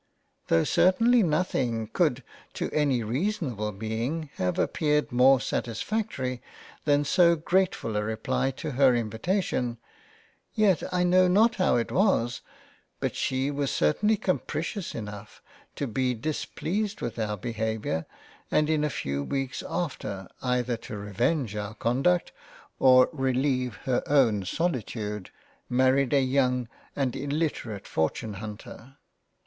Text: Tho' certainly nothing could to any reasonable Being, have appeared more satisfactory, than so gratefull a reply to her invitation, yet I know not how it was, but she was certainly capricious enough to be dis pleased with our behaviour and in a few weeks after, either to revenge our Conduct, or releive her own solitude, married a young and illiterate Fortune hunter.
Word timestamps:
Tho' 0.47 0.63
certainly 0.63 1.21
nothing 1.21 1.85
could 1.93 2.23
to 2.53 2.71
any 2.71 3.03
reasonable 3.03 3.71
Being, 3.71 4.31
have 4.37 4.57
appeared 4.57 5.11
more 5.11 5.39
satisfactory, 5.39 6.41
than 6.85 7.05
so 7.05 7.35
gratefull 7.35 7.95
a 7.95 8.03
reply 8.03 8.49
to 8.49 8.71
her 8.71 8.95
invitation, 8.95 9.77
yet 10.55 10.81
I 10.91 11.03
know 11.03 11.27
not 11.27 11.57
how 11.57 11.75
it 11.75 11.91
was, 11.91 12.41
but 12.99 13.15
she 13.15 13.51
was 13.51 13.69
certainly 13.69 14.17
capricious 14.17 14.95
enough 14.95 15.39
to 15.75 15.85
be 15.85 16.15
dis 16.15 16.45
pleased 16.45 17.01
with 17.01 17.19
our 17.19 17.37
behaviour 17.37 18.07
and 18.49 18.71
in 18.71 18.83
a 18.83 18.89
few 18.89 19.21
weeks 19.21 19.61
after, 19.69 20.27
either 20.41 20.77
to 20.77 20.97
revenge 20.97 21.55
our 21.55 21.75
Conduct, 21.75 22.31
or 22.79 23.07
releive 23.13 23.75
her 23.83 24.01
own 24.07 24.45
solitude, 24.45 25.29
married 25.69 26.11
a 26.11 26.21
young 26.21 26.67
and 26.95 27.15
illiterate 27.15 27.85
Fortune 27.85 28.33
hunter. 28.41 28.95